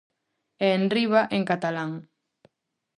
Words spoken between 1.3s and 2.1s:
en catalán.